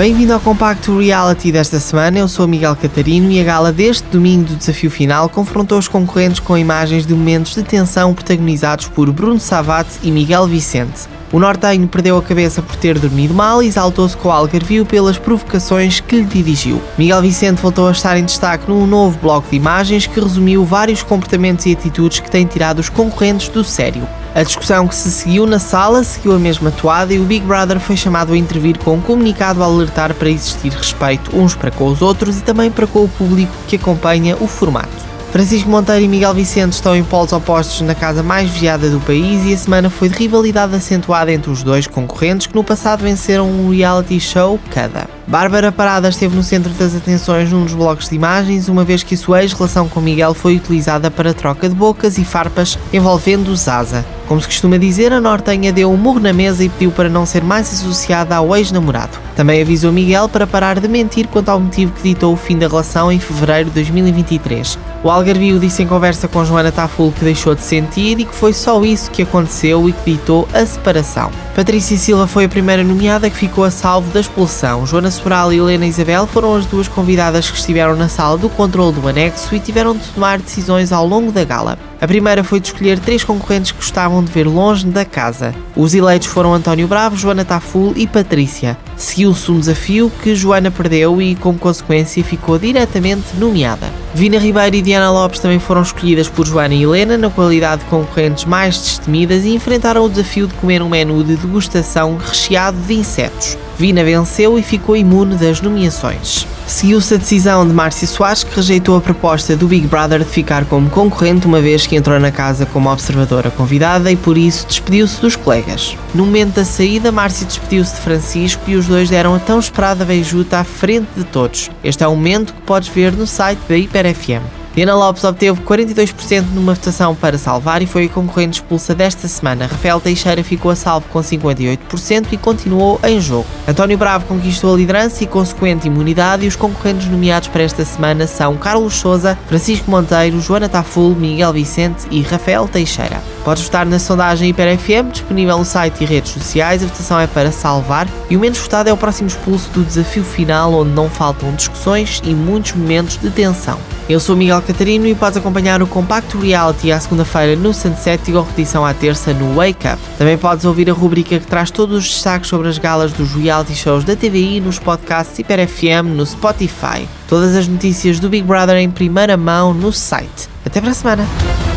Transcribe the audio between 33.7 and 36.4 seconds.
acompanha o formato. Francisco Monteiro e Miguel